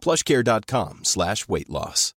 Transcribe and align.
plushcare.com 0.00 1.00
slash 1.04 1.48
weight 1.48 1.70
loss. 1.70 2.14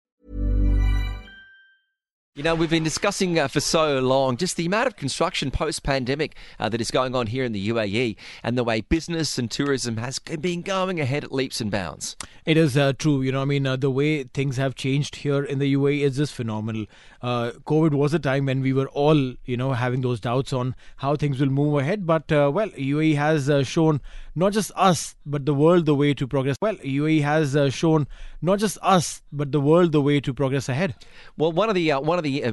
You 2.36 2.44
know, 2.44 2.54
we've 2.54 2.70
been 2.70 2.84
discussing 2.84 3.40
uh, 3.40 3.48
for 3.48 3.58
so 3.58 3.98
long 3.98 4.36
just 4.36 4.56
the 4.56 4.64
amount 4.64 4.86
of 4.86 4.94
construction 4.94 5.50
post 5.50 5.82
pandemic 5.82 6.36
uh, 6.60 6.68
that 6.68 6.80
is 6.80 6.92
going 6.92 7.14
on 7.14 7.26
here 7.26 7.44
in 7.44 7.50
the 7.50 7.68
UAE 7.68 8.14
and 8.44 8.56
the 8.56 8.62
way 8.62 8.82
business 8.82 9.36
and 9.36 9.50
tourism 9.50 9.96
has 9.96 10.20
been 10.20 10.62
going 10.62 11.00
ahead 11.00 11.24
at 11.24 11.32
leaps 11.32 11.60
and 11.60 11.72
bounds. 11.72 12.16
It 12.46 12.56
is 12.56 12.76
uh, 12.76 12.92
true. 12.92 13.20
You 13.20 13.32
know, 13.32 13.42
I 13.42 13.46
mean, 13.46 13.66
uh, 13.66 13.74
the 13.74 13.90
way 13.90 14.22
things 14.22 14.58
have 14.58 14.76
changed 14.76 15.16
here 15.16 15.42
in 15.42 15.58
the 15.58 15.74
UAE 15.74 16.02
is 16.02 16.18
just 16.18 16.32
phenomenal. 16.32 16.86
Uh, 17.22 17.52
COVID 17.66 17.92
was 17.92 18.14
a 18.14 18.18
time 18.18 18.46
when 18.46 18.60
we 18.60 18.72
were 18.72 18.88
all, 18.88 19.34
you 19.44 19.56
know, 19.56 19.72
having 19.72 20.00
those 20.00 20.20
doubts 20.20 20.52
on 20.52 20.74
how 20.96 21.16
things 21.16 21.40
will 21.40 21.50
move 21.50 21.78
ahead. 21.78 22.06
But, 22.06 22.32
uh, 22.32 22.50
well, 22.52 22.68
UAE 22.70 23.16
has 23.16 23.50
uh, 23.50 23.62
shown 23.62 24.00
not 24.34 24.52
just 24.52 24.72
us, 24.74 25.16
but 25.26 25.44
the 25.44 25.54
world 25.54 25.86
the 25.86 25.94
way 25.94 26.14
to 26.14 26.26
progress. 26.26 26.56
Well, 26.60 26.76
UAE 26.76 27.22
has 27.22 27.54
uh, 27.54 27.70
shown 27.70 28.06
not 28.40 28.58
just 28.58 28.78
us, 28.82 29.22
but 29.32 29.52
the 29.52 29.60
world 29.60 29.92
the 29.92 30.00
way 30.00 30.20
to 30.20 30.32
progress 30.32 30.68
ahead. 30.68 30.94
Well, 31.36 31.52
one 31.52 31.68
of 31.68 31.74
the 31.74 31.92
uh, 31.92 32.00
one 32.00 32.18
of 32.18 32.24
the 32.24 32.44
uh, 32.44 32.52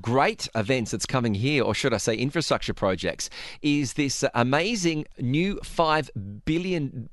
great 0.00 0.48
events 0.54 0.90
that's 0.90 1.06
coming 1.06 1.34
here, 1.34 1.62
or 1.62 1.74
should 1.74 1.94
I 1.94 1.98
say, 1.98 2.16
infrastructure 2.16 2.74
projects, 2.74 3.30
is 3.62 3.92
this 3.94 4.24
amazing 4.34 5.06
new 5.18 5.60
five 5.62 6.10
billion 6.44 7.10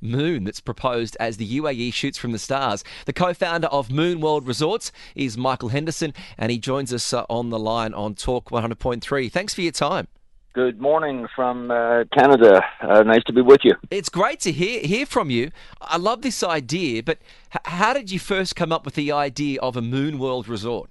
moon 0.00 0.44
that's 0.44 0.60
proposed 0.60 1.16
as 1.18 1.36
the 1.36 1.58
UAE 1.58 1.92
shoots 1.94 2.18
from 2.18 2.32
the 2.32 2.38
stars. 2.38 2.84
The 3.06 3.12
co-founder 3.12 3.68
of 3.68 3.90
Moon 3.90 4.20
World 4.20 4.46
Resorts 4.46 4.92
is 5.14 5.36
Michael 5.36 5.70
Henderson, 5.70 6.14
and 6.38 6.50
he 6.50 6.58
joins 6.58 6.92
us 6.92 7.12
uh, 7.12 7.24
on 7.28 7.50
the 7.50 7.58
line 7.58 7.94
on 7.94 8.14
Talk 8.14 8.50
100.3. 8.50 9.30
Thanks 9.30 9.54
for 9.54 9.62
your 9.62 9.72
time. 9.72 10.08
Good 10.54 10.82
morning 10.82 11.26
from 11.34 11.70
uh, 11.70 12.04
Canada. 12.16 12.62
Uh, 12.82 13.02
nice 13.04 13.24
to 13.24 13.32
be 13.32 13.40
with 13.40 13.60
you. 13.64 13.74
It's 13.90 14.10
great 14.10 14.38
to 14.40 14.52
hear 14.52 14.80
hear 14.80 15.06
from 15.06 15.30
you. 15.30 15.50
I 15.80 15.96
love 15.96 16.20
this 16.20 16.42
idea, 16.42 17.02
but 17.02 17.18
h- 17.54 17.62
how 17.64 17.94
did 17.94 18.10
you 18.10 18.18
first 18.18 18.54
come 18.54 18.70
up 18.70 18.84
with 18.84 18.94
the 18.94 19.12
idea 19.12 19.58
of 19.62 19.78
a 19.78 19.80
Moon 19.80 20.18
World 20.18 20.48
Resort? 20.48 20.90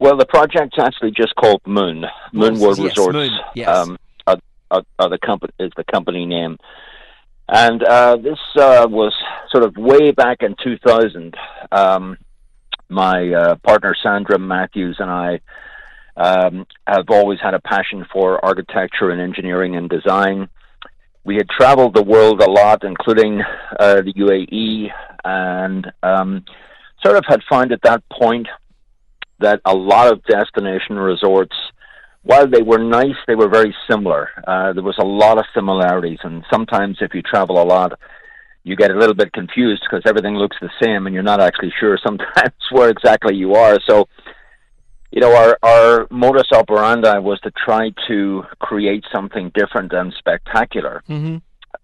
Well, 0.00 0.16
the 0.16 0.26
project's 0.26 0.76
actually 0.80 1.12
just 1.12 1.36
called 1.36 1.60
Moon. 1.64 2.04
Moon 2.32 2.58
World 2.58 2.78
yes, 2.78 2.96
Resorts 2.96 3.12
Moon, 3.12 3.30
yes. 3.54 3.68
um, 3.68 3.96
are, 4.26 4.38
are, 4.72 4.82
are 4.98 5.08
the 5.08 5.18
company 5.18 5.52
is 5.60 5.70
the 5.76 5.84
company 5.84 6.26
name, 6.26 6.58
and 7.50 7.82
uh, 7.82 8.16
this 8.16 8.38
uh, 8.56 8.86
was 8.88 9.12
sort 9.50 9.64
of 9.64 9.76
way 9.76 10.12
back 10.12 10.42
in 10.42 10.54
2000. 10.62 11.34
Um, 11.72 12.16
my 12.88 13.28
uh, 13.32 13.56
partner 13.56 13.94
Sandra 14.02 14.38
Matthews 14.38 14.96
and 14.98 15.10
I 15.10 15.40
um, 16.16 16.66
have 16.86 17.06
always 17.08 17.40
had 17.40 17.54
a 17.54 17.60
passion 17.60 18.06
for 18.12 18.44
architecture 18.44 19.10
and 19.10 19.20
engineering 19.20 19.76
and 19.76 19.88
design. 19.88 20.48
We 21.24 21.36
had 21.36 21.48
traveled 21.48 21.94
the 21.94 22.02
world 22.02 22.40
a 22.40 22.50
lot, 22.50 22.84
including 22.84 23.42
uh, 23.78 24.02
the 24.02 24.12
UAE, 24.12 24.90
and 25.24 25.92
um, 26.02 26.44
sort 27.04 27.16
of 27.16 27.24
had 27.26 27.40
found 27.48 27.72
at 27.72 27.82
that 27.82 28.02
point 28.08 28.48
that 29.40 29.60
a 29.64 29.74
lot 29.74 30.12
of 30.12 30.22
destination 30.24 30.96
resorts, 30.96 31.54
while 32.22 32.46
they 32.46 32.62
were 32.62 32.78
nice, 32.78 33.16
they 33.26 33.34
were 33.34 33.48
very 33.48 33.74
similar. 33.90 34.28
Uh, 34.46 34.72
there 34.72 34.82
was 34.82 34.98
a 34.98 35.04
lot 35.04 35.38
of 35.38 35.44
similarities, 35.54 36.18
and 36.22 36.44
sometimes 36.52 36.98
if 37.00 37.14
you 37.14 37.22
travel 37.22 37.60
a 37.60 37.64
lot, 37.64 37.98
you 38.62 38.76
get 38.76 38.90
a 38.90 38.98
little 38.98 39.14
bit 39.14 39.32
confused 39.32 39.82
because 39.88 40.02
everything 40.06 40.36
looks 40.36 40.56
the 40.60 40.70
same, 40.82 41.06
and 41.06 41.14
you're 41.14 41.22
not 41.22 41.40
actually 41.40 41.72
sure 41.80 41.98
sometimes 42.06 42.54
where 42.72 42.90
exactly 42.90 43.34
you 43.34 43.54
are. 43.54 43.78
So, 43.88 44.08
you 45.10 45.20
know, 45.20 45.34
our 45.34 45.58
our 45.62 46.06
modus 46.10 46.48
operandi 46.52 47.18
was 47.18 47.40
to 47.40 47.50
try 47.52 47.90
to 48.08 48.44
create 48.58 49.04
something 49.12 49.50
different 49.54 49.92
and 49.92 50.12
spectacular, 50.18 51.02
Mm-hmm. 51.08 51.38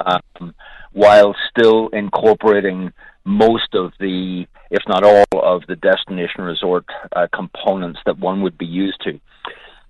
um, 0.06 0.54
while 0.92 1.34
still 1.50 1.88
incorporating 1.88 2.92
most 3.24 3.74
of 3.74 3.92
the, 3.98 4.46
if 4.70 4.82
not 4.86 5.02
all, 5.02 5.24
of 5.32 5.62
the 5.66 5.76
destination 5.76 6.42
resort 6.42 6.84
uh, 7.16 7.26
components 7.34 7.98
that 8.06 8.18
one 8.18 8.42
would 8.42 8.56
be 8.56 8.66
used 8.66 9.00
to. 9.02 9.18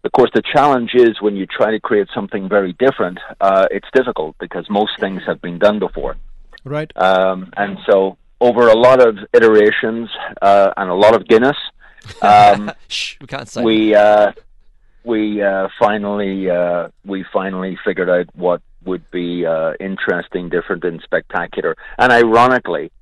Of 0.06 0.12
course, 0.12 0.30
the 0.32 0.42
challenge 0.54 0.92
is 0.94 1.20
when 1.20 1.34
you 1.34 1.46
try 1.46 1.72
to 1.72 1.80
create 1.80 2.06
something 2.14 2.48
very 2.48 2.72
different, 2.74 3.18
uh, 3.40 3.66
it's 3.72 3.88
difficult 3.92 4.36
because 4.38 4.64
most 4.70 4.92
things 5.00 5.20
have 5.26 5.42
been 5.42 5.58
done 5.58 5.80
before. 5.80 6.16
Right. 6.62 6.90
Um, 6.96 7.52
and 7.56 7.76
so, 7.90 8.16
over 8.40 8.68
a 8.68 8.76
lot 8.76 9.04
of 9.04 9.18
iterations 9.34 10.08
uh, 10.40 10.70
and 10.76 10.88
a 10.90 10.94
lot 10.94 11.16
of 11.16 11.26
Guinness, 11.26 11.56
um, 12.22 12.70
Shh, 12.88 13.16
we 13.20 13.26
can't 13.26 13.48
say. 13.48 13.64
we 13.64 13.96
uh, 13.96 14.30
we 15.02 15.42
uh, 15.42 15.66
finally 15.76 16.48
uh, 16.48 16.88
we 17.04 17.24
finally 17.32 17.76
figured 17.84 18.08
out 18.08 18.26
what 18.36 18.62
would 18.84 19.10
be 19.10 19.44
uh, 19.44 19.72
interesting, 19.80 20.48
different, 20.50 20.84
and 20.84 21.00
spectacular. 21.02 21.74
And 21.98 22.12
ironically, 22.12 22.92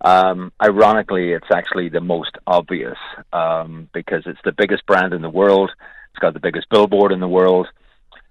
um, 0.00 0.52
ironically, 0.62 1.32
it's 1.32 1.50
actually 1.52 1.90
the 1.90 2.00
most 2.00 2.38
obvious 2.46 2.96
um, 3.32 3.90
because 3.92 4.22
it's 4.24 4.40
the 4.42 4.52
biggest 4.52 4.86
brand 4.86 5.12
in 5.12 5.20
the 5.20 5.30
world. 5.30 5.70
It's 6.16 6.22
got 6.22 6.32
the 6.32 6.40
biggest 6.40 6.70
billboard 6.70 7.12
in 7.12 7.20
the 7.20 7.28
world, 7.28 7.68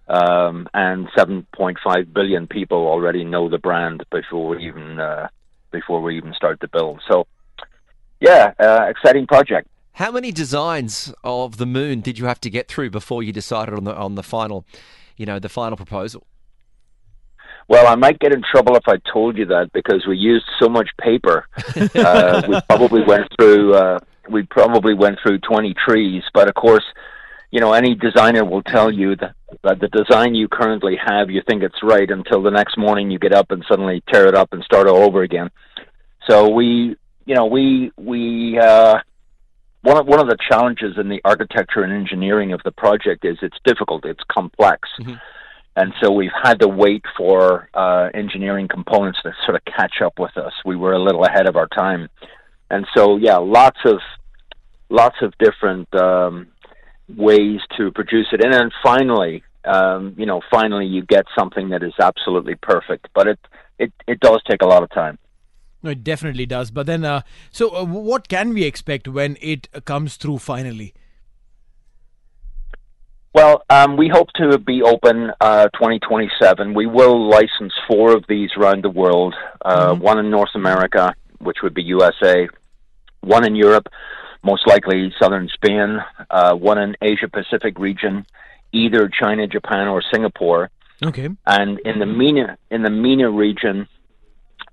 um, 0.07 0.67
and 0.73 1.07
7.5 1.15 2.11
billion 2.11 2.47
people 2.47 2.79
already 2.79 3.23
know 3.23 3.47
the 3.47 3.59
brand 3.59 4.03
before 4.09 4.47
we 4.47 4.65
even 4.65 4.99
uh, 4.99 5.27
before 5.69 6.01
we 6.01 6.17
even 6.17 6.33
start 6.33 6.59
the 6.61 6.67
build. 6.67 6.99
So, 7.07 7.27
yeah, 8.19 8.53
uh, 8.59 8.87
exciting 8.89 9.27
project. 9.27 9.67
How 9.91 10.11
many 10.11 10.31
designs 10.31 11.13
of 11.23 11.57
the 11.57 11.67
moon 11.67 12.01
did 12.01 12.17
you 12.17 12.25
have 12.25 12.41
to 12.41 12.49
get 12.49 12.67
through 12.67 12.89
before 12.89 13.21
you 13.21 13.31
decided 13.31 13.75
on 13.75 13.83
the 13.83 13.95
on 13.95 14.15
the 14.15 14.23
final, 14.23 14.65
you 15.15 15.27
know, 15.27 15.37
the 15.37 15.47
final 15.47 15.77
proposal? 15.77 16.25
Well, 17.67 17.85
I 17.85 17.93
might 17.93 18.17
get 18.17 18.33
in 18.33 18.41
trouble 18.51 18.75
if 18.77 18.87
I 18.87 18.95
told 19.13 19.37
you 19.37 19.45
that 19.45 19.71
because 19.73 20.07
we 20.07 20.17
used 20.17 20.45
so 20.59 20.69
much 20.69 20.89
paper. 20.99 21.45
uh, 21.95 22.41
we 22.47 22.59
probably 22.67 23.03
went 23.03 23.27
through 23.39 23.75
uh, 23.75 23.99
we 24.27 24.41
probably 24.41 24.95
went 24.95 25.19
through 25.21 25.37
twenty 25.41 25.75
trees. 25.75 26.23
But 26.33 26.47
of 26.47 26.55
course, 26.55 26.83
you 27.55 27.61
know, 27.61 27.71
any 27.71 27.95
designer 27.95 28.43
will 28.43 28.63
tell 28.63 28.91
you 28.91 29.15
that, 29.15 29.33
that 29.63 29.79
the 29.79 29.87
design 29.87 30.35
you 30.35 30.49
currently 30.49 30.97
have, 31.01 31.29
you 31.29 31.41
think 31.47 31.63
it's 31.63 31.81
right 31.81 32.11
until 32.11 32.43
the 32.43 32.51
next 32.51 32.77
morning 32.77 33.09
you 33.09 33.17
get 33.17 33.31
up 33.31 33.49
and 33.49 33.63
suddenly 33.69 34.03
tear 34.11 34.27
it 34.27 34.35
up 34.35 34.51
and 34.51 34.61
start 34.65 34.89
all 34.89 35.01
over 35.03 35.21
again. 35.21 35.49
So 36.29 36.49
we, 36.49 36.97
you 37.25 37.33
know, 37.33 37.45
we 37.45 37.93
we 37.95 38.59
uh, 38.59 38.95
one 39.83 39.97
of, 39.97 40.05
one 40.05 40.19
of 40.19 40.27
the 40.27 40.37
challenges 40.51 40.97
in 40.97 41.07
the 41.07 41.21
architecture 41.23 41.83
and 41.83 41.93
engineering 41.93 42.51
of 42.51 42.59
the 42.65 42.73
project 42.73 43.23
is 43.23 43.37
it's 43.41 43.57
difficult, 43.63 44.03
it's 44.03 44.23
complex. 44.29 44.89
And 45.77 45.93
so 46.03 46.11
we've 46.11 46.37
had 46.43 46.59
to 46.59 46.67
wait 46.67 47.05
for 47.17 47.69
uh, 47.73 48.09
engineering 48.13 48.67
components 48.67 49.19
to 49.23 49.31
sort 49.45 49.55
of 49.55 49.63
catch 49.63 50.01
up 50.03 50.19
with 50.19 50.35
us. 50.35 50.51
We 50.65 50.75
were 50.75 50.91
a 50.91 51.01
little 51.01 51.23
ahead 51.23 51.47
of 51.47 51.55
our 51.55 51.67
time. 51.69 52.09
and 52.69 52.85
so 52.93 53.15
yeah, 53.15 53.37
lots 53.37 53.79
of 53.85 53.99
lots 54.89 55.15
of 55.21 55.33
different 55.37 55.93
um, 55.95 56.47
ways 57.07 57.59
to 57.77 57.91
produce 57.91 58.27
it, 58.31 58.43
and 58.43 58.53
then 58.53 58.71
finally, 58.83 59.43
um, 59.65 60.15
you 60.17 60.25
know, 60.25 60.41
finally 60.51 60.85
you 60.85 61.03
get 61.03 61.25
something 61.37 61.69
that 61.69 61.83
is 61.83 61.93
absolutely 61.99 62.55
perfect. 62.55 63.07
But 63.13 63.27
it 63.27 63.39
it 63.79 63.93
it 64.07 64.19
does 64.19 64.41
take 64.49 64.61
a 64.61 64.67
lot 64.67 64.83
of 64.83 64.89
time. 64.91 65.17
No, 65.83 65.91
it 65.91 66.03
definitely 66.03 66.47
does. 66.47 66.71
But 66.71 66.87
then, 66.87 67.05
uh, 67.05 67.21
so 67.51 67.75
uh, 67.75 67.85
what 67.85 68.27
can 68.27 68.53
we 68.53 68.63
expect 68.63 69.07
when 69.07 69.37
it 69.39 69.67
comes 69.85 70.17
through 70.17 70.39
finally? 70.39 70.93
Well, 73.35 73.63
um, 73.69 73.97
we 73.97 74.07
hope 74.07 74.29
to 74.37 74.57
be 74.57 74.81
open 74.81 75.29
uh, 75.41 75.65
2027. 75.73 76.73
We 76.73 76.85
will 76.85 77.29
license 77.29 77.73
four 77.85 78.15
of 78.15 78.23
these 78.29 78.49
around 78.57 78.83
the 78.83 78.89
world. 78.89 79.35
Uh, 79.63 79.91
mm-hmm. 79.91 80.01
One 80.01 80.19
in 80.19 80.29
North 80.29 80.55
America, 80.55 81.13
which 81.39 81.57
would 81.61 81.73
be 81.73 81.83
USA. 81.83 82.47
One 83.19 83.45
in 83.45 83.55
Europe, 83.55 83.87
most 84.45 84.67
likely 84.67 85.11
southern 85.19 85.49
Spain. 85.49 85.99
Uh, 86.29 86.53
one 86.53 86.77
in 86.77 86.95
Asia 87.01 87.27
Pacific 87.27 87.79
region, 87.79 88.25
either 88.71 89.09
China, 89.09 89.47
Japan, 89.47 89.87
or 89.87 90.01
Singapore. 90.13 90.69
Okay. 91.03 91.29
And 91.45 91.79
in 91.79 91.99
the 91.99 92.05
MENA 92.05 92.57
in 92.69 92.83
the 92.83 92.89
MENA 92.89 93.29
region, 93.31 93.87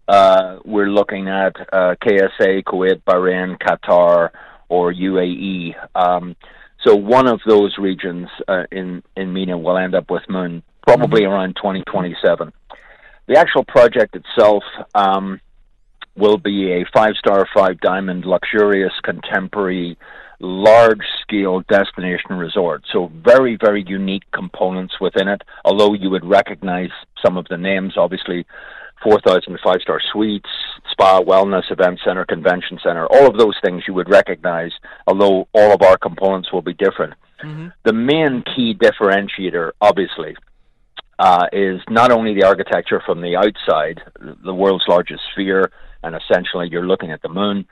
uh, 0.07 0.59
we're 0.65 0.91
looking 0.91 1.29
at 1.29 1.57
uh, 1.73 1.95
KSA, 2.05 2.63
Kuwait, 2.65 3.03
Bahrain, 3.03 3.59
Qatar, 3.59 4.31
or 4.69 4.93
UAE. 4.93 5.75
Um, 5.95 6.37
so 6.85 6.95
one 6.95 7.27
of 7.27 7.41
those 7.47 7.77
regions 7.79 8.29
uh, 8.47 8.65
in 8.71 9.03
in 9.17 9.33
MENA 9.33 9.59
will 9.59 9.79
end 9.79 9.95
up 9.95 10.11
with 10.11 10.23
Moon 10.29 10.63
probably 10.83 11.23
mm-hmm. 11.23 11.33
around 11.33 11.57
2027. 11.57 12.53
The 13.29 13.39
actual 13.39 13.65
project 13.65 14.17
itself 14.17 14.65
um, 14.95 15.41
will 16.17 16.39
be 16.39 16.73
a 16.73 16.85
five 16.95 17.15
star, 17.19 17.47
five 17.55 17.81
diamond, 17.81 18.25
luxurious, 18.25 18.93
contemporary, 19.03 19.97
large 20.41 21.03
scale 21.23 21.63
destination 21.69 22.33
resort. 22.33 22.83
So 22.93 23.11
very, 23.25 23.57
very 23.57 23.85
unique 23.87 24.25
components 24.33 24.95
within 25.01 25.29
it. 25.29 25.43
Although 25.65 25.95
you 25.95 26.11
would 26.11 26.25
recognize 26.25 26.91
some 27.25 27.37
of 27.37 27.47
the 27.49 27.57
names, 27.57 27.95
obviously 27.97 28.45
4,000 29.03 29.59
five 29.65 29.81
star 29.81 30.01
suites, 30.13 30.49
spa, 30.91 31.21
wellness, 31.21 31.71
event 31.71 32.01
center, 32.05 32.25
convention 32.25 32.79
center, 32.83 33.07
all 33.07 33.27
of 33.27 33.37
those 33.37 33.57
things 33.65 33.85
you 33.87 33.95
would 33.95 34.09
recognize, 34.09 34.73
although 35.07 35.49
all 35.53 35.73
of 35.73 35.83
our 35.83 35.97
components 35.97 36.53
will 36.53 36.63
be 36.63 36.75
different. 36.75 37.15
Mm-hmm. 37.43 37.69
The 37.85 37.93
main 37.93 38.45
key 38.55 38.75
differentiator, 38.75 39.73
obviously, 39.81 40.37
uh, 41.19 41.47
is 41.53 41.81
not 41.89 42.13
only 42.13 42.35
the 42.35 42.45
architecture 42.45 43.03
from 43.05 43.21
the 43.21 43.37
outside, 43.37 44.01
the 44.45 44.55
world's 44.55 44.85
largest 44.89 45.23
sphere, 45.33 45.73
and 46.03 46.15
essentially 46.15 46.69
you're 46.69 46.87
looking 46.87 47.13
at 47.13 47.23
the 47.23 47.29
moon, 47.29 47.67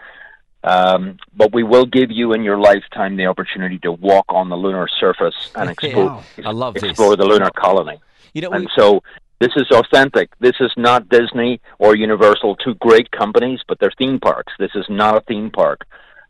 um, 0.63 1.19
but 1.35 1.53
we 1.53 1.63
will 1.63 1.87
give 1.87 2.11
you 2.11 2.33
in 2.33 2.43
your 2.43 2.59
lifetime 2.59 3.17
the 3.17 3.27
opportunity 3.27 3.79
to 3.79 3.93
walk 3.93 4.27
on 4.29 4.49
the 4.49 4.57
lunar 4.57 4.89
surface 4.99 5.35
and 5.55 5.71
explore, 5.75 6.23
love 6.51 6.77
explore 6.77 7.17
the 7.17 7.25
lunar 7.25 7.51
colony. 7.51 8.01
You 8.35 8.43
know, 8.43 8.51
and 8.51 8.65
we, 8.65 8.71
so 8.77 9.03
this 9.41 9.53
is 9.57 9.71
authentic. 9.71 10.31
This 10.39 10.57
is 10.61 10.71
not 10.77 11.09
Disney 11.09 11.61
or 11.79 11.97
Universal, 11.97 12.57
two 12.57 12.75
great 12.75 13.11
companies, 13.11 13.61
but 13.67 13.79
they're 13.79 13.93
theme 13.99 14.21
parks. 14.21 14.53
This 14.59 14.73
is 14.75 14.85
not 14.89 15.17
a 15.17 15.21
theme 15.23 15.51
park. 15.51 15.87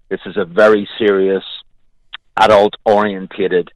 This 0.09 0.21
is 0.27 0.37
a 0.37 0.45
very 0.45 0.89
serious, 0.97 1.45
adult 2.37 2.75
orientated 2.85 3.71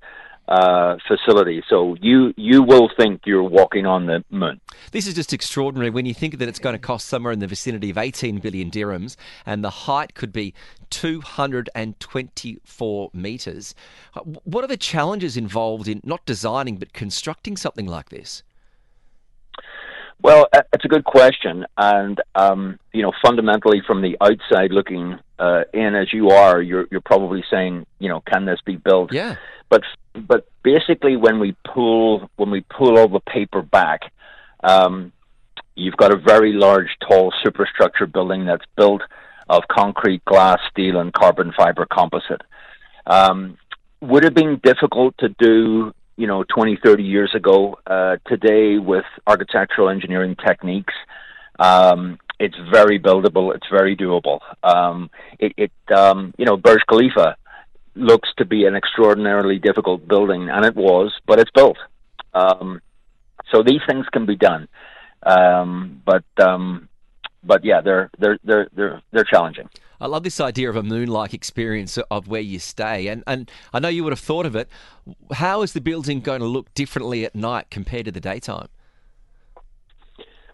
uh, 0.48 0.96
facility. 1.08 1.62
So 1.68 1.96
you 2.00 2.32
you 2.36 2.62
will 2.62 2.88
think 2.96 3.22
you're 3.24 3.42
walking 3.42 3.86
on 3.86 4.06
the 4.06 4.24
moon. 4.30 4.60
This 4.92 5.06
is 5.06 5.14
just 5.14 5.32
extraordinary 5.32 5.90
when 5.90 6.06
you 6.06 6.14
think 6.14 6.38
that 6.38 6.48
it's 6.48 6.58
going 6.58 6.72
to 6.74 6.78
cost 6.78 7.06
somewhere 7.06 7.32
in 7.32 7.38
the 7.38 7.46
vicinity 7.46 7.90
of 7.90 7.98
18 7.98 8.40
billion 8.40 8.68
dirhams, 8.70 9.16
and 9.46 9.62
the 9.64 9.70
height 9.70 10.14
could 10.14 10.32
be 10.32 10.54
224 10.90 13.10
meters. 13.12 13.74
What 14.44 14.64
are 14.64 14.68
the 14.68 14.76
challenges 14.76 15.36
involved 15.36 15.88
in 15.88 16.00
not 16.04 16.24
designing 16.26 16.76
but 16.76 16.92
constructing 16.92 17.56
something 17.56 17.86
like 17.86 18.10
this? 18.10 18.44
Well, 20.22 20.46
it's 20.72 20.84
a 20.84 20.88
good 20.88 21.04
question, 21.04 21.66
and 21.76 22.20
um, 22.34 22.78
you 22.92 23.02
know, 23.02 23.12
fundamentally, 23.22 23.82
from 23.86 24.00
the 24.00 24.16
outside 24.22 24.70
looking 24.70 25.18
uh, 25.38 25.64
in, 25.74 25.94
as 25.94 26.14
you 26.14 26.30
are, 26.30 26.62
you're 26.62 26.86
you're 26.90 27.02
probably 27.02 27.44
saying, 27.50 27.84
you 27.98 28.08
know, 28.08 28.20
can 28.20 28.46
this 28.46 28.60
be 28.64 28.76
built? 28.76 29.12
Yeah. 29.12 29.36
But 29.74 29.82
but 30.28 30.46
basically, 30.62 31.16
when 31.16 31.40
we 31.40 31.56
pull 31.64 32.30
when 32.36 32.50
we 32.52 32.60
pull 32.60 32.96
all 32.96 33.08
the 33.08 33.18
paper 33.18 33.60
back, 33.60 34.02
um, 34.62 35.12
you've 35.74 35.96
got 35.96 36.12
a 36.12 36.16
very 36.16 36.52
large, 36.52 36.90
tall 37.08 37.32
superstructure 37.42 38.06
building 38.06 38.44
that's 38.44 38.64
built 38.76 39.02
of 39.48 39.64
concrete, 39.66 40.24
glass, 40.26 40.60
steel, 40.70 41.00
and 41.00 41.12
carbon 41.12 41.52
fiber 41.56 41.86
composite. 41.86 42.42
Um, 43.08 43.58
would 44.00 44.22
have 44.22 44.34
been 44.34 44.60
difficult 44.62 45.18
to 45.18 45.28
do 45.30 45.92
you 46.16 46.28
know 46.28 46.44
20 46.44 46.78
30 46.84 47.02
years 47.02 47.32
ago 47.34 47.76
uh, 47.88 48.18
today 48.28 48.78
with 48.78 49.06
architectural 49.26 49.88
engineering 49.88 50.36
techniques. 50.36 50.94
Um, 51.58 52.20
it's 52.38 52.56
very 52.70 53.00
buildable. 53.00 53.52
It's 53.56 53.66
very 53.68 53.96
doable. 53.96 54.38
Um, 54.62 55.10
it, 55.40 55.52
it 55.56 55.72
um, 55.92 56.32
you 56.38 56.44
know 56.44 56.56
Burj 56.56 56.82
Khalifa 56.88 57.36
looks 57.94 58.28
to 58.36 58.44
be 58.44 58.66
an 58.66 58.74
extraordinarily 58.74 59.58
difficult 59.58 60.06
building 60.06 60.48
and 60.48 60.64
it 60.64 60.74
was 60.74 61.12
but 61.26 61.38
it's 61.38 61.50
built 61.52 61.78
um, 62.34 62.80
so 63.50 63.62
these 63.62 63.80
things 63.86 64.06
can 64.12 64.26
be 64.26 64.36
done 64.36 64.68
um, 65.22 66.02
but 66.04 66.24
um, 66.38 66.88
but 67.42 67.64
yeah 67.64 67.80
they're 67.80 68.10
they're 68.18 68.38
they're 68.44 68.68
they're 68.74 69.02
they're 69.12 69.24
challenging 69.24 69.68
I 70.00 70.06
love 70.06 70.22
this 70.22 70.40
idea 70.40 70.68
of 70.68 70.76
a 70.76 70.82
moon-like 70.82 71.32
experience 71.32 71.96
of 72.10 72.28
where 72.28 72.40
you 72.40 72.58
stay, 72.58 73.06
and 73.06 73.22
and 73.26 73.50
I 73.72 73.78
know 73.78 73.88
you 73.88 74.04
would 74.04 74.12
have 74.12 74.20
thought 74.20 74.44
of 74.44 74.54
it. 74.54 74.68
How 75.32 75.62
is 75.62 75.72
the 75.72 75.80
building 75.80 76.20
going 76.20 76.40
to 76.40 76.46
look 76.46 76.74
differently 76.74 77.24
at 77.24 77.34
night 77.34 77.70
compared 77.70 78.04
to 78.06 78.12
the 78.12 78.20
daytime? 78.20 78.68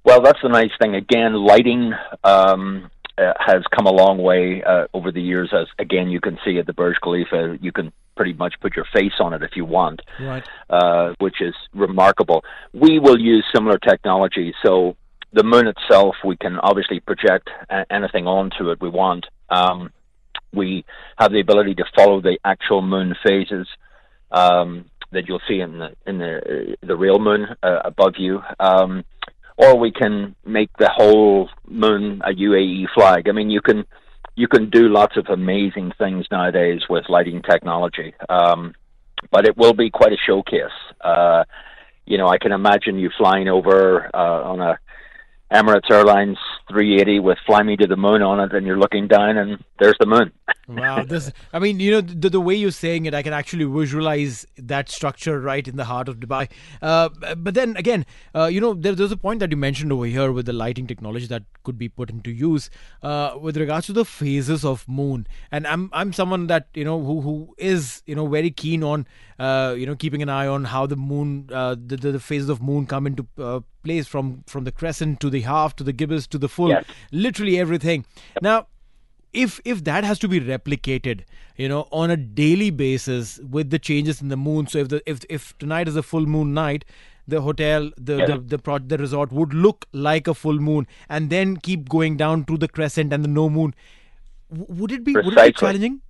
Well, 0.04 0.22
that's 0.22 0.40
the 0.42 0.48
nice 0.48 0.70
thing. 0.80 0.94
Again, 0.94 1.34
lighting 1.34 1.92
um, 2.22 2.90
uh, 3.18 3.32
has 3.38 3.62
come 3.74 3.86
a 3.86 3.92
long 3.92 4.18
way 4.18 4.62
uh, 4.62 4.86
over 4.94 5.12
the 5.12 5.22
years. 5.22 5.50
As 5.52 5.66
again, 5.78 6.10
you 6.10 6.20
can 6.20 6.38
see 6.44 6.58
at 6.58 6.66
the 6.66 6.72
Burj 6.72 6.96
Khalifa, 7.02 7.58
you 7.60 7.72
can 7.72 7.92
pretty 8.16 8.32
much 8.34 8.54
put 8.60 8.76
your 8.76 8.86
face 8.92 9.14
on 9.20 9.32
it 9.32 9.42
if 9.42 9.56
you 9.56 9.64
want, 9.64 10.02
right. 10.20 10.44
uh, 10.68 11.14
which 11.18 11.40
is 11.40 11.54
remarkable. 11.72 12.44
We 12.72 12.98
will 12.98 13.18
use 13.18 13.44
similar 13.54 13.78
technology. 13.78 14.54
So 14.64 14.96
the 15.32 15.42
moon 15.42 15.66
itself, 15.66 16.16
we 16.24 16.36
can 16.36 16.58
obviously 16.58 17.00
project 17.00 17.48
anything 17.90 18.26
onto 18.26 18.70
it 18.70 18.80
we 18.80 18.90
want. 18.90 19.26
Um, 19.48 19.90
we 20.52 20.84
have 21.18 21.32
the 21.32 21.40
ability 21.40 21.74
to 21.76 21.84
follow 21.96 22.20
the 22.20 22.38
actual 22.44 22.82
moon 22.82 23.14
phases 23.24 23.66
um, 24.32 24.86
that 25.12 25.28
you'll 25.28 25.40
see 25.48 25.60
in 25.60 25.78
the 25.78 25.96
in 26.06 26.18
the 26.18 26.76
the 26.82 26.96
real 26.96 27.18
moon 27.18 27.46
uh, 27.62 27.80
above 27.84 28.14
you, 28.18 28.42
um, 28.58 29.04
or 29.56 29.78
we 29.78 29.92
can 29.92 30.34
make 30.44 30.70
the 30.78 30.90
whole 30.90 31.48
moon 31.66 32.22
a 32.24 32.30
UAE 32.30 32.86
flag. 32.94 33.28
I 33.28 33.32
mean, 33.32 33.50
you 33.50 33.60
can 33.60 33.84
you 34.36 34.48
can 34.48 34.70
do 34.70 34.88
lots 34.88 35.16
of 35.16 35.26
amazing 35.28 35.92
things 35.98 36.26
nowadays 36.30 36.82
with 36.88 37.08
lighting 37.08 37.42
technology, 37.42 38.14
um, 38.28 38.74
but 39.30 39.44
it 39.44 39.56
will 39.56 39.74
be 39.74 39.90
quite 39.90 40.12
a 40.12 40.16
showcase. 40.16 40.78
Uh, 41.00 41.44
you 42.06 42.16
know, 42.16 42.28
I 42.28 42.38
can 42.38 42.52
imagine 42.52 42.98
you 42.98 43.10
flying 43.16 43.48
over 43.48 44.10
uh, 44.14 44.50
on 44.50 44.60
a 44.60 44.78
Emirates 45.52 45.90
Airlines 45.90 46.38
380 46.68 47.18
with 47.20 47.38
"Fly 47.44 47.62
Me 47.62 47.76
to 47.76 47.86
the 47.86 47.96
Moon" 47.96 48.22
on 48.22 48.38
it, 48.38 48.52
and 48.54 48.66
you're 48.66 48.78
looking 48.78 49.08
down, 49.08 49.36
and 49.36 49.62
there's 49.80 49.96
the 49.98 50.06
moon. 50.06 50.30
wow, 50.68 51.02
this! 51.02 51.32
I 51.52 51.58
mean, 51.58 51.80
you 51.80 51.90
know, 51.90 52.00
the, 52.00 52.30
the 52.30 52.40
way 52.40 52.54
you're 52.54 52.70
saying 52.70 53.06
it, 53.06 53.14
I 53.14 53.22
can 53.22 53.32
actually 53.32 53.64
visualize 53.64 54.46
that 54.56 54.88
structure 54.88 55.40
right 55.40 55.66
in 55.66 55.76
the 55.76 55.86
heart 55.86 56.08
of 56.08 56.20
Dubai. 56.20 56.48
Uh, 56.80 57.08
but 57.36 57.54
then 57.54 57.76
again, 57.76 58.06
uh, 58.34 58.46
you 58.46 58.60
know, 58.60 58.74
there, 58.74 58.94
there's 58.94 59.10
a 59.10 59.16
point 59.16 59.40
that 59.40 59.50
you 59.50 59.56
mentioned 59.56 59.92
over 59.92 60.06
here 60.06 60.30
with 60.30 60.46
the 60.46 60.52
lighting 60.52 60.86
technology 60.86 61.26
that 61.26 61.42
could 61.64 61.78
be 61.78 61.88
put 61.88 62.10
into 62.10 62.30
use 62.30 62.70
uh, 63.02 63.36
with 63.40 63.56
regards 63.56 63.86
to 63.86 63.92
the 63.92 64.04
phases 64.04 64.64
of 64.64 64.86
moon. 64.88 65.26
And 65.50 65.66
I'm 65.66 65.90
I'm 65.92 66.12
someone 66.12 66.46
that 66.46 66.68
you 66.74 66.84
know 66.84 67.02
who 67.02 67.20
who 67.22 67.54
is 67.58 68.02
you 68.06 68.14
know 68.14 68.28
very 68.28 68.52
keen 68.52 68.84
on 68.84 69.06
uh, 69.40 69.74
you 69.76 69.86
know 69.86 69.96
keeping 69.96 70.22
an 70.22 70.28
eye 70.28 70.46
on 70.46 70.64
how 70.64 70.86
the 70.86 70.96
moon, 70.96 71.48
uh, 71.52 71.74
the, 71.74 71.96
the, 71.96 72.12
the 72.12 72.20
phases 72.20 72.48
of 72.48 72.62
moon 72.62 72.86
come 72.86 73.08
into 73.08 73.26
place 73.82 74.06
from 74.06 74.44
from 74.46 74.64
the 74.64 74.72
crescent 74.72 75.20
to 75.20 75.30
the 75.30 75.40
half 75.42 75.76
to 75.76 75.84
the 75.84 75.92
gibbous 75.92 76.26
to 76.28 76.38
the 76.38 76.48
full, 76.48 76.68
yes. 76.68 76.84
literally 77.12 77.58
everything. 77.58 78.04
Yep. 78.34 78.42
Now 78.42 78.66
if 79.32 79.60
if 79.64 79.84
that 79.84 80.04
has 80.04 80.18
to 80.18 80.28
be 80.28 80.40
replicated 80.40 81.20
you 81.56 81.68
know 81.68 81.86
on 81.92 82.10
a 82.10 82.16
daily 82.16 82.70
basis 82.70 83.38
with 83.38 83.70
the 83.70 83.78
changes 83.78 84.20
in 84.20 84.28
the 84.28 84.36
moon 84.36 84.66
so 84.66 84.78
if 84.78 84.88
the 84.88 85.02
if 85.06 85.20
if 85.28 85.56
tonight 85.58 85.86
is 85.86 85.96
a 85.96 86.02
full 86.02 86.26
moon 86.26 86.52
night 86.52 86.84
the 87.28 87.40
hotel 87.40 87.90
the 87.96 88.16
yeah. 88.16 88.26
the 88.26 88.38
the, 88.38 88.58
pro- 88.58 88.78
the 88.78 88.98
resort 88.98 89.30
would 89.30 89.54
look 89.54 89.86
like 89.92 90.26
a 90.26 90.34
full 90.34 90.58
moon 90.58 90.86
and 91.08 91.30
then 91.30 91.56
keep 91.56 91.88
going 91.88 92.16
down 92.16 92.44
to 92.44 92.56
the 92.56 92.66
crescent 92.66 93.12
and 93.12 93.24
the 93.24 93.28
no 93.28 93.48
moon 93.48 93.74
w- 94.50 94.80
would 94.80 94.90
it 94.90 95.04
be 95.04 95.12
Precisely. 95.12 95.34
would 95.36 95.44
it 95.46 95.54
be 95.54 95.60
challenging 95.60 96.00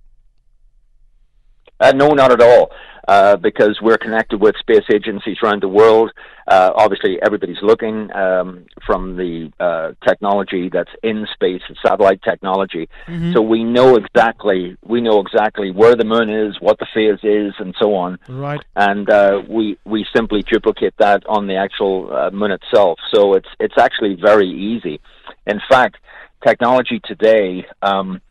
Uh, 1.81 1.91
no, 1.91 2.09
not 2.09 2.31
at 2.31 2.41
all. 2.41 2.71
Uh, 3.07 3.35
because 3.35 3.79
we're 3.81 3.97
connected 3.97 4.39
with 4.39 4.55
space 4.57 4.85
agencies 4.93 5.35
around 5.43 5.61
the 5.61 5.67
world. 5.67 6.11
Uh, 6.47 6.71
obviously, 6.75 7.19
everybody's 7.21 7.61
looking 7.63 8.09
um, 8.15 8.63
from 8.85 9.17
the 9.17 9.51
uh, 9.59 9.91
technology 10.07 10.69
that's 10.71 10.91
in 11.01 11.27
space, 11.33 11.61
satellite 11.83 12.21
technology. 12.21 12.87
Mm-hmm. 13.07 13.33
So 13.33 13.41
we 13.41 13.63
know 13.63 13.95
exactly 13.95 14.77
we 14.85 15.01
know 15.01 15.19
exactly 15.19 15.71
where 15.71 15.95
the 15.95 16.05
moon 16.05 16.29
is, 16.29 16.61
what 16.61 16.77
the 16.77 16.85
phase 16.93 17.19
is, 17.23 17.53
and 17.57 17.73
so 17.81 17.95
on. 17.95 18.19
Right. 18.29 18.61
And 18.75 19.09
uh, 19.09 19.41
we 19.49 19.79
we 19.83 20.05
simply 20.15 20.43
duplicate 20.43 20.93
that 20.99 21.25
on 21.27 21.47
the 21.47 21.55
actual 21.55 22.15
uh, 22.15 22.29
moon 22.29 22.51
itself. 22.51 22.99
So 23.13 23.33
it's 23.33 23.49
it's 23.59 23.79
actually 23.79 24.13
very 24.13 24.47
easy. 24.47 25.01
In 25.47 25.59
fact, 25.67 25.97
technology 26.45 27.01
today. 27.03 27.65
Um, 27.81 28.21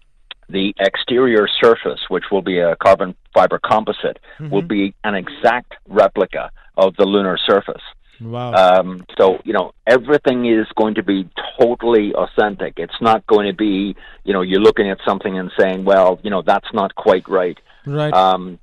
the 0.51 0.75
exterior 0.79 1.47
surface, 1.63 2.01
which 2.09 2.25
will 2.31 2.43
be 2.43 2.59
a 2.59 2.77
carbon 2.77 3.15
fiber 3.35 3.59
composite, 3.59 4.19
mm-hmm. 4.39 4.51
will 4.51 4.63
be 4.63 4.95
an 5.05 5.15
exact 5.15 5.75
replica 5.89 6.51
of 6.77 6.97
the 6.97 7.05
lunar 7.05 7.39
surface. 7.39 7.83
Wow. 8.21 8.53
Um, 8.53 9.05
so, 9.19 9.39
you 9.45 9.53
know, 9.53 9.73
everything 9.87 10.45
is 10.47 10.67
going 10.77 10.95
to 10.97 11.03
be 11.03 11.29
totally 11.59 12.13
authentic. 12.15 12.75
It's 12.77 13.01
not 13.01 13.27
going 13.27 13.47
to 13.47 13.55
be, 13.55 13.97
you 14.25 14.33
know, 14.33 14.43
you're 14.43 14.61
looking 14.61 14.91
at 14.91 14.99
something 15.07 15.39
and 15.39 15.51
saying, 15.59 15.85
well, 15.85 16.21
you 16.23 16.31
know, 16.31 16.43
that's 16.43 16.69
not 16.75 16.95
quite 16.95 17.27
right. 17.29 17.59
Right. 17.87 18.13
Um, 18.13 18.59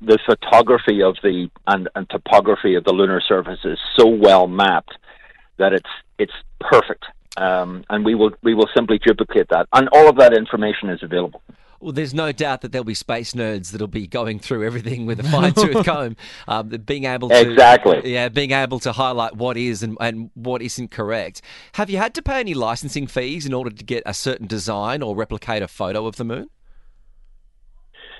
the 0.00 0.18
photography 0.26 1.02
of 1.02 1.16
the 1.22 1.50
and, 1.66 1.88
and 1.94 2.08
topography 2.10 2.74
of 2.74 2.84
the 2.84 2.92
lunar 2.92 3.22
surface 3.26 3.60
is 3.64 3.78
so 3.96 4.06
well 4.06 4.46
mapped 4.46 4.96
that 5.56 5.72
it's 5.72 5.90
it's 6.18 6.32
perfect 6.60 7.04
um, 7.36 7.84
and 7.90 8.04
we 8.04 8.14
will 8.14 8.30
we 8.42 8.54
will 8.54 8.68
simply 8.74 8.98
duplicate 8.98 9.48
that, 9.50 9.66
and 9.72 9.88
all 9.92 10.08
of 10.08 10.16
that 10.16 10.36
information 10.36 10.90
is 10.90 11.02
available. 11.02 11.42
Well, 11.80 11.92
there's 11.92 12.14
no 12.14 12.32
doubt 12.32 12.62
that 12.62 12.72
there'll 12.72 12.84
be 12.84 12.94
space 12.94 13.34
nerds 13.34 13.72
that'll 13.72 13.88
be 13.88 14.06
going 14.06 14.38
through 14.38 14.64
everything 14.64 15.04
with 15.04 15.20
a 15.20 15.22
fine 15.30 15.52
tooth 15.52 15.84
comb, 15.84 16.16
um, 16.48 16.68
being 16.68 17.04
able 17.04 17.28
to 17.28 17.38
exactly, 17.38 18.00
yeah, 18.10 18.30
being 18.30 18.52
able 18.52 18.80
to 18.80 18.92
highlight 18.92 19.36
what 19.36 19.58
is 19.58 19.82
and, 19.82 19.98
and 20.00 20.30
what 20.32 20.62
isn't 20.62 20.90
correct. 20.90 21.42
Have 21.74 21.90
you 21.90 21.98
had 21.98 22.14
to 22.14 22.22
pay 22.22 22.40
any 22.40 22.54
licensing 22.54 23.06
fees 23.06 23.44
in 23.44 23.52
order 23.52 23.68
to 23.68 23.84
get 23.84 24.02
a 24.06 24.14
certain 24.14 24.46
design 24.46 25.02
or 25.02 25.14
replicate 25.14 25.62
a 25.62 25.68
photo 25.68 26.06
of 26.06 26.16
the 26.16 26.24
moon? 26.24 26.48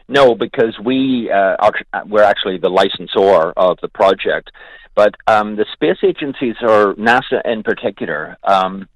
No, 0.09 0.35
because 0.35 0.79
we 0.85 1.31
uh, 1.31 1.57
are 1.59 1.73
we're 2.07 2.23
actually 2.23 2.59
the 2.59 2.69
licensor 2.69 3.55
of 3.57 3.79
the 3.81 3.89
project, 3.89 4.51
but 4.95 5.15
um, 5.27 5.57
the 5.57 5.65
space 5.73 5.97
agencies 6.03 6.57
or 6.61 6.95
NASA 6.97 7.41
in 7.47 7.63
particular. 7.63 8.37
Um, 8.45 8.89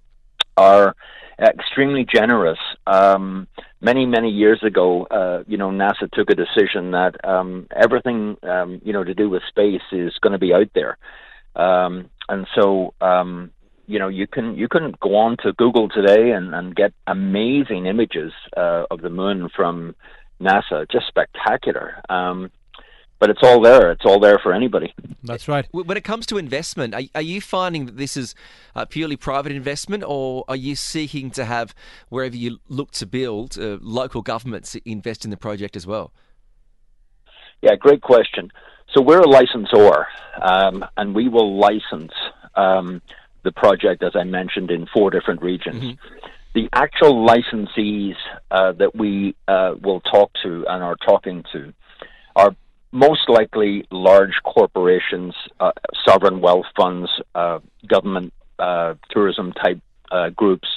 are 0.59 0.95
extremely 1.41 2.05
generous. 2.05 2.59
Um, 2.87 3.47
many 3.81 4.07
many 4.07 4.31
years 4.31 4.61
ago, 4.63 5.07
uh, 5.07 5.45
you 5.47 5.57
know, 5.57 5.71
NASA 5.71 6.11
took 6.13 6.31
a 6.31 6.35
decision 6.35 6.91
that 6.93 7.15
um, 7.25 7.67
everything 7.75 8.37
um, 8.43 8.81
you 8.85 8.93
know 8.93 9.05
to 9.05 9.15
do 9.15 9.31
with 9.31 9.43
space 9.49 9.83
is 9.93 10.13
going 10.21 10.33
to 10.33 10.39
be 10.39 10.53
out 10.53 10.71
there, 10.75 10.99
um, 11.57 12.11
and 12.29 12.47
so 12.55 12.95
um, 13.01 13.51
you 13.87 13.99
know 13.99 14.09
you 14.09 14.27
can 14.27 14.57
you 14.57 14.69
can 14.69 14.95
go 15.01 15.17
on 15.17 15.37
to 15.45 15.53
Google 15.53 15.89
today 15.89 16.33
and, 16.33 16.55
and 16.55 16.75
get 16.75 16.93
amazing 17.07 17.87
images 17.87 18.33
uh, 18.57 18.85
of 18.91 19.01
the 19.01 19.11
moon 19.11 19.49
from 19.55 19.95
NASA, 20.41 20.91
just 20.91 21.07
spectacular. 21.07 22.01
Um, 22.09 22.51
but 23.19 23.31
it's 23.31 23.43
all 23.43 23.61
there. 23.61 23.91
It's 23.91 24.05
all 24.05 24.21
there 24.21 24.39
for 24.39 24.53
anybody. 24.53 24.95
That's 25.25 25.49
right. 25.49 25.67
When 25.73 25.97
it 25.97 26.05
comes 26.05 26.27
to 26.27 26.39
investment, 26.39 26.95
are, 26.95 27.03
are 27.15 27.23
you 27.23 27.41
finding 27.41 27.87
that 27.87 27.97
this 27.97 28.17
is 28.17 28.35
uh, 28.75 28.85
purely 28.85 29.17
private 29.17 29.53
investment, 29.53 30.05
or 30.07 30.45
are 30.49 30.57
you 30.57 30.77
seeking 30.77 31.31
to 31.33 31.45
have 31.45 31.75
wherever 32.09 32.37
you 32.37 32.59
look 32.69 32.93
to 32.93 33.07
build, 33.07 33.59
uh, 33.59 33.79
local 33.81 34.23
governments 34.23 34.77
invest 34.85 35.25
in 35.25 35.31
the 35.31 35.37
project 35.37 35.77
as 35.77 35.87
well? 35.87 36.13
Yeah, 37.61 37.75
great 37.75 38.03
question. 38.03 38.53
So 38.95 39.03
we're 39.03 39.21
a 39.21 39.29
licensor, 39.29 40.07
um, 40.41 40.85
and 40.97 41.15
we 41.15 41.29
will 41.29 41.59
license 41.59 42.13
um, 42.55 43.03
the 43.43 43.53
project, 43.53 44.03
as 44.03 44.13
I 44.15 44.25
mentioned, 44.25 44.71
in 44.71 44.87
four 44.95 45.11
different 45.11 45.43
regions. 45.43 45.83
Mm-hmm. 45.83 46.27
The 46.55 46.69
actual 46.73 47.27
licensees 47.27 48.15
uh, 48.51 48.73
that 48.73 48.95
we 48.95 49.37
uh, 49.47 49.75
will 49.81 50.01
talk 50.01 50.31
to 50.43 50.65
and 50.69 50.83
are 50.83 50.97
talking 50.97 51.45
to 51.53 51.73
are 52.35 52.57
most 52.93 53.29
likely 53.29 53.87
large 53.91 54.35
corporations, 54.45 55.35
uh, 55.61 55.73
sovereign 56.07 56.41
wealth 56.41 56.67
funds, 56.77 57.11
uh, 57.35 57.59
government 57.87 58.33
uh, 58.59 58.95
tourism 59.11 59.53
type 59.53 59.81
uh, 60.11 60.31
groups. 60.31 60.69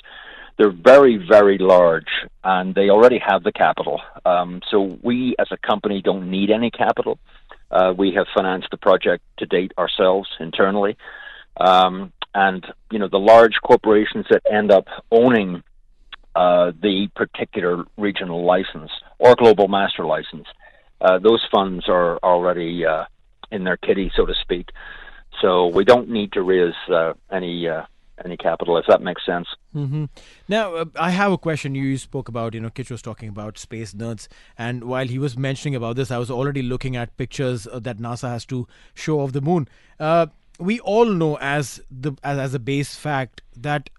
They're 0.58 0.72
very, 0.72 1.18
very 1.18 1.58
large, 1.58 2.10
and 2.44 2.76
they 2.76 2.90
already 2.90 3.20
have 3.26 3.44
the 3.44 3.52
capital. 3.52 4.02
Um, 4.26 4.62
so 4.70 5.00
we, 5.02 5.36
as 5.40 5.48
a 5.52 5.58
company, 5.58 6.02
don't 6.02 6.30
need 6.30 6.52
any 6.52 6.70
capital. 6.70 7.18
Uh, 7.72 7.94
we 7.98 8.14
have 8.16 8.28
financed 8.36 8.68
the 8.70 8.78
project 8.78 9.24
to 9.38 9.46
date 9.46 9.72
ourselves 9.78 10.30
internally, 10.40 10.98
um, 11.58 12.12
and 12.36 12.66
you 12.92 13.00
know 13.00 13.08
the 13.08 13.18
large 13.18 13.56
corporations 13.64 14.26
that 14.30 14.42
end 14.52 14.72
up 14.72 14.88
owning 15.10 15.64
uh, 16.36 16.72
the 16.82 17.08
particular 17.16 17.86
regional 17.98 18.46
license 18.46 18.92
or 19.20 19.36
global 19.36 19.70
master 19.70 20.06
license 20.06 20.48
uh, 21.02 21.18
those 21.20 21.46
funds 21.52 21.86
are 21.88 22.18
already 22.20 22.86
uh, 22.86 23.06
in 23.52 23.64
their 23.64 23.78
kitty, 23.78 24.12
so 24.16 24.26
to 24.26 24.34
speak. 24.42 24.70
So 25.42 25.68
we 25.68 25.84
don't 25.84 26.10
need 26.10 26.32
to 26.34 26.44
raise 26.44 26.76
uh, 26.90 27.14
any 27.32 27.68
uh, 27.68 27.84
any 28.24 28.38
capital, 28.38 28.78
if 28.78 28.86
that 28.88 29.02
makes 29.02 29.26
sense. 29.26 29.48
Mm-hmm. 29.76 30.06
Now, 30.48 30.76
uh, 30.76 30.86
I 30.96 31.10
have 31.10 31.32
a 31.32 31.38
question. 31.40 31.74
You 31.74 31.98
spoke 31.98 32.30
about, 32.30 32.54
you 32.54 32.60
know, 32.60 32.70
Kitch 32.70 32.92
was 32.92 33.02
talking 33.02 33.30
about 33.30 33.58
space 33.58 33.94
nerds, 33.94 34.28
and 34.58 34.84
while 34.84 35.08
he 35.08 35.18
was 35.18 35.36
mentioning 35.36 35.76
about 35.76 35.96
this, 35.96 36.12
I 36.12 36.20
was 36.20 36.30
already 36.30 36.62
looking 36.62 36.96
at 36.96 37.18
pictures 37.18 37.66
uh, 37.66 37.80
that 37.80 37.98
NASA 37.98 38.30
has 38.30 38.46
to 38.48 38.68
show 38.94 39.22
of 39.22 39.34
the 39.34 39.42
moon. 39.42 39.68
we 40.60 40.80
all 40.82 41.06
know, 41.06 41.38
as 41.42 41.82
the 41.90 42.12
as, 42.24 42.38
as 42.38 42.54
a 42.54 42.60
base 42.60 42.96
fact, 42.96 43.42
that 43.58 43.90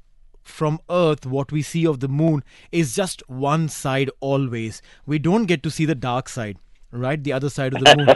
from 0.44 0.78
Earth, 0.88 1.26
what 1.26 1.50
we 1.50 1.62
see 1.62 1.85
of 1.87 1.99
the 1.99 2.09
moon 2.09 2.44
is 2.71 2.94
just 2.94 3.28
one 3.28 3.68
side 3.68 4.11
always. 4.21 4.82
We 5.06 5.18
don't 5.18 5.47
get 5.47 5.62
to 5.64 5.71
see 5.71 5.85
the 5.85 5.97
dark 5.97 6.28
side 6.28 6.59
right? 6.93 7.23
The 7.23 7.33
other 7.33 7.51
side 7.51 7.75
of 7.75 7.83
the 7.83 7.97
moon. 7.97 8.09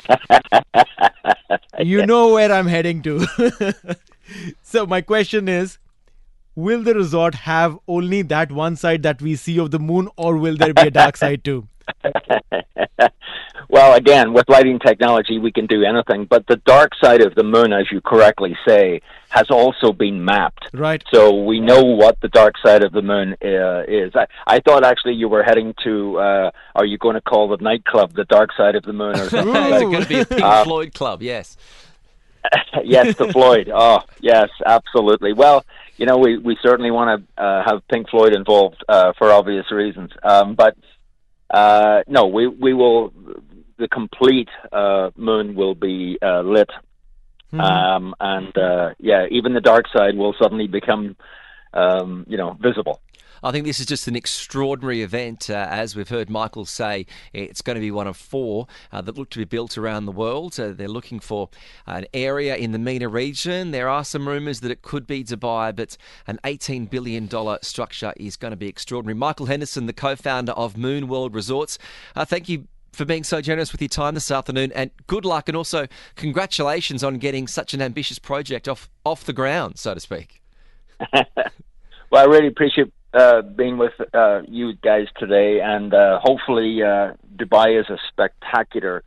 you 1.86 2.06
know 2.06 2.32
where 2.32 2.52
I'm 2.52 2.66
heading 2.66 3.02
to. 3.02 3.26
so, 4.62 4.86
my 4.86 5.00
question 5.00 5.48
is 5.48 5.78
Will 6.54 6.82
the 6.82 6.94
resort 6.94 7.34
have 7.34 7.78
only 7.86 8.22
that 8.22 8.50
one 8.50 8.76
side 8.76 9.02
that 9.02 9.20
we 9.20 9.36
see 9.36 9.58
of 9.58 9.72
the 9.72 9.78
moon, 9.78 10.08
or 10.16 10.38
will 10.38 10.56
there 10.56 10.72
be 10.72 10.86
a 10.86 10.90
dark 10.90 11.18
side 11.18 11.44
too? 11.44 11.68
well, 13.68 13.94
again, 13.94 14.32
with 14.32 14.48
lighting 14.48 14.78
technology, 14.78 15.38
we 15.38 15.52
can 15.52 15.66
do 15.66 15.84
anything. 15.84 16.24
But 16.24 16.46
the 16.46 16.56
dark 16.56 16.92
side 17.02 17.20
of 17.20 17.34
the 17.34 17.42
moon, 17.42 17.72
as 17.72 17.86
you 17.90 18.00
correctly 18.00 18.56
say, 18.66 19.00
has 19.28 19.50
also 19.50 19.92
been 19.92 20.24
mapped. 20.24 20.68
Right. 20.72 21.02
So 21.12 21.42
we 21.42 21.60
know 21.60 21.82
what 21.82 22.20
the 22.20 22.28
dark 22.28 22.54
side 22.64 22.84
of 22.84 22.92
the 22.92 23.02
moon 23.02 23.36
uh, 23.42 23.82
is. 23.88 24.12
I, 24.14 24.26
I 24.46 24.60
thought 24.60 24.84
actually 24.84 25.14
you 25.14 25.28
were 25.28 25.42
heading 25.42 25.74
to. 25.84 26.18
Uh, 26.18 26.50
are 26.74 26.84
you 26.84 26.98
going 26.98 27.14
to 27.14 27.20
call 27.20 27.48
the 27.48 27.58
nightclub 27.58 28.14
the 28.14 28.24
dark 28.24 28.50
side 28.56 28.76
of 28.76 28.84
the 28.84 28.92
moon 28.92 29.18
or 29.18 29.28
something? 29.28 29.54
it's 29.54 29.82
going 29.82 30.02
to 30.02 30.08
be 30.08 30.20
a 30.20 30.26
Pink 30.26 30.42
uh, 30.42 30.64
Floyd 30.64 30.94
club. 30.94 31.22
Yes. 31.22 31.56
yes, 32.84 33.16
the 33.16 33.32
Floyd. 33.32 33.70
Oh, 33.74 34.00
yes, 34.20 34.48
absolutely. 34.64 35.32
Well, 35.32 35.64
you 35.96 36.06
know, 36.06 36.18
we 36.18 36.38
we 36.38 36.56
certainly 36.62 36.90
want 36.90 37.26
to 37.36 37.42
uh, 37.42 37.62
have 37.66 37.86
Pink 37.88 38.08
Floyd 38.10 38.34
involved 38.34 38.84
uh, 38.88 39.12
for 39.18 39.32
obvious 39.32 39.70
reasons. 39.70 40.10
Um, 40.22 40.54
but 40.54 40.76
uh, 41.50 42.02
no, 42.06 42.26
we 42.26 42.46
we 42.46 42.74
will. 42.74 43.12
The 43.78 43.88
complete 43.88 44.48
uh, 44.72 45.10
moon 45.16 45.54
will 45.54 45.74
be 45.74 46.18
uh, 46.22 46.40
lit, 46.40 46.70
mm-hmm. 47.52 47.60
um, 47.60 48.14
and 48.20 48.56
uh, 48.56 48.94
yeah, 48.98 49.26
even 49.30 49.52
the 49.52 49.60
dark 49.60 49.84
side 49.94 50.16
will 50.16 50.34
suddenly 50.40 50.66
become, 50.66 51.16
um, 51.74 52.24
you 52.28 52.38
know, 52.38 52.56
visible. 52.60 53.00
I 53.42 53.52
think 53.52 53.66
this 53.66 53.80
is 53.80 53.86
just 53.86 54.08
an 54.08 54.16
extraordinary 54.16 55.02
event. 55.02 55.50
Uh, 55.50 55.66
as 55.70 55.94
we've 55.94 56.08
heard 56.08 56.30
Michael 56.30 56.64
say, 56.64 57.06
it's 57.32 57.62
going 57.62 57.74
to 57.74 57.80
be 57.80 57.90
one 57.90 58.06
of 58.06 58.16
four 58.16 58.66
uh, 58.92 59.02
that 59.02 59.16
look 59.16 59.30
to 59.30 59.38
be 59.38 59.44
built 59.44 59.76
around 59.76 60.06
the 60.06 60.12
world. 60.12 60.58
Uh, 60.58 60.72
they're 60.72 60.88
looking 60.88 61.20
for 61.20 61.50
an 61.86 62.06
area 62.14 62.56
in 62.56 62.72
the 62.72 62.78
MENA 62.78 63.08
region. 63.08 63.70
There 63.70 63.88
are 63.88 64.04
some 64.04 64.26
rumours 64.26 64.60
that 64.60 64.70
it 64.70 64.82
could 64.82 65.06
be 65.06 65.22
Dubai, 65.22 65.74
but 65.76 65.96
an 66.26 66.40
$18 66.44 66.88
billion 66.90 67.28
structure 67.62 68.12
is 68.16 68.36
going 68.36 68.52
to 68.52 68.56
be 68.56 68.68
extraordinary. 68.68 69.14
Michael 69.14 69.46
Henderson, 69.46 69.86
the 69.86 69.92
co 69.92 70.16
founder 70.16 70.52
of 70.52 70.76
Moon 70.76 71.08
World 71.08 71.34
Resorts, 71.34 71.78
uh, 72.14 72.24
thank 72.24 72.48
you 72.48 72.66
for 72.96 73.04
being 73.04 73.24
so 73.24 73.40
generous 73.40 73.72
with 73.72 73.80
your 73.80 73.88
time 73.88 74.14
this 74.14 74.30
afternoon 74.30 74.72
and 74.72 74.90
good 75.06 75.24
luck 75.24 75.48
and 75.48 75.56
also 75.56 75.86
congratulations 76.16 77.04
on 77.04 77.18
getting 77.18 77.46
such 77.46 77.74
an 77.74 77.82
ambitious 77.82 78.18
project 78.18 78.66
off 78.68 78.88
off 79.04 79.24
the 79.24 79.32
ground 79.32 79.78
so 79.78 79.94
to 79.94 80.00
speak. 80.00 80.42
Well 82.08 82.22
i 82.22 82.30
really 82.30 82.46
appreciate 82.46 82.92
uh, 83.16 83.42
being 83.42 83.78
with 83.78 83.94
uh, 84.12 84.42
you 84.46 84.74
guys 84.74 85.06
today, 85.18 85.60
and 85.60 85.94
uh, 85.94 86.20
hopefully 86.22 86.82
uh, 86.82 87.14
Dubai 87.36 87.80
is 87.80 87.86
a 87.88 87.96
spectacular 88.08 89.02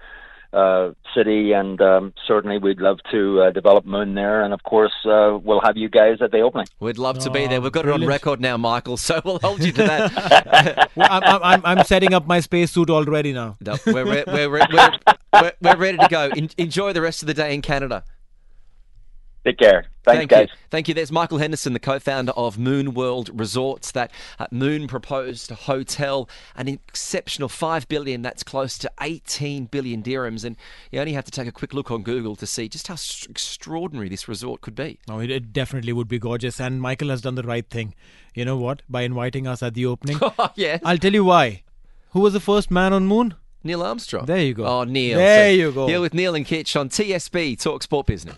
uh, 0.53 0.91
city, 1.15 1.51
and 1.53 1.79
um, 1.81 2.13
certainly 2.27 2.57
we'd 2.57 2.79
love 2.79 2.97
to 3.11 3.41
uh, 3.41 3.51
develop 3.51 3.85
Moon 3.85 4.15
there. 4.15 4.41
And 4.43 4.53
of 4.53 4.63
course, 4.63 4.93
uh, 5.05 5.37
we'll 5.41 5.61
have 5.61 5.77
you 5.77 5.89
guys 5.89 6.17
at 6.21 6.31
the 6.31 6.39
opening. 6.39 6.67
We'd 6.79 6.97
love 6.97 7.19
to 7.19 7.29
be 7.29 7.45
Oh, 7.45 7.47
there. 7.47 7.61
We've 7.61 7.71
got 7.71 7.85
it 7.85 7.91
on 7.91 8.05
record 8.05 8.41
now, 8.41 8.57
Michael, 8.57 8.97
so 8.97 9.21
we'll 9.23 9.39
hold 9.39 9.63
you 9.63 9.71
to 9.73 9.83
that. 9.83 10.89
Well, 10.95 11.07
I'm, 11.09 11.23
I'm, 11.23 11.41
I'm, 11.43 11.77
I'm 11.79 11.85
setting 11.85 12.13
up 12.13 12.27
my 12.27 12.39
spacesuit 12.39 12.89
already 12.89 13.31
now. 13.31 13.57
No, 13.61 13.77
we're, 13.85 14.03
re- 14.05 14.23
we're, 14.27 14.49
re- 14.49 14.61
we're, 14.71 14.91
we're, 15.33 15.51
we're 15.61 15.75
ready 15.77 15.97
to 15.97 16.07
go. 16.09 16.29
En- 16.35 16.49
enjoy 16.57 16.93
the 16.93 17.01
rest 17.01 17.21
of 17.21 17.27
the 17.27 17.33
day 17.33 17.53
in 17.53 17.61
Canada. 17.61 18.03
Take 19.49 19.57
care. 19.57 19.85
Thanks, 20.03 20.17
Thank 20.19 20.29
guys. 20.29 20.47
you. 20.51 20.55
Thank 20.69 20.87
you. 20.87 20.93
There's 20.93 21.11
Michael 21.11 21.39
Henderson, 21.39 21.73
the 21.73 21.79
co-founder 21.79 22.33
of 22.33 22.59
Moon 22.59 22.93
World 22.93 23.31
Resorts, 23.33 23.91
that 23.93 24.11
uh, 24.37 24.45
Moon 24.51 24.87
proposed 24.87 25.49
hotel, 25.49 26.29
an 26.55 26.67
exceptional 26.67 27.49
five 27.49 27.87
billion. 27.87 28.21
That's 28.21 28.43
close 28.43 28.77
to 28.77 28.91
18 29.01 29.65
billion 29.65 30.03
dirhams, 30.03 30.45
and 30.45 30.55
you 30.91 30.99
only 30.99 31.13
have 31.13 31.25
to 31.25 31.31
take 31.31 31.47
a 31.47 31.51
quick 31.51 31.73
look 31.73 31.89
on 31.89 32.03
Google 32.03 32.35
to 32.35 32.45
see 32.45 32.69
just 32.69 32.87
how 32.89 32.93
s- 32.93 33.25
extraordinary 33.27 34.07
this 34.07 34.27
resort 34.27 34.61
could 34.61 34.75
be. 34.75 34.99
No, 35.07 35.19
it, 35.19 35.31
it 35.31 35.51
definitely 35.51 35.93
would 35.93 36.07
be 36.07 36.19
gorgeous. 36.19 36.61
And 36.61 36.79
Michael 36.79 37.09
has 37.09 37.21
done 37.21 37.33
the 37.35 37.41
right 37.43 37.67
thing. 37.67 37.95
You 38.35 38.45
know 38.45 38.57
what? 38.57 38.83
By 38.87 39.01
inviting 39.01 39.47
us 39.47 39.63
at 39.63 39.73
the 39.73 39.87
opening. 39.87 40.19
yeah, 40.55 40.77
I'll 40.85 40.99
tell 40.99 41.13
you 41.13 41.23
why. 41.25 41.63
Who 42.11 42.19
was 42.19 42.33
the 42.33 42.39
first 42.39 42.69
man 42.69 42.93
on 42.93 43.07
moon? 43.07 43.33
Neil 43.63 43.81
Armstrong. 43.81 44.25
There 44.27 44.41
you 44.43 44.53
go. 44.53 44.65
Oh, 44.65 44.83
Neil. 44.83 45.17
There 45.17 45.51
you 45.51 45.71
go. 45.71 45.87
Here 45.87 45.99
with 45.99 46.13
Neil 46.13 46.35
and 46.35 46.45
Kitch 46.45 46.75
on 46.75 46.89
TSB 46.89 47.59
Talk 47.59 47.81
Sport 47.83 48.05
Business. 48.05 48.37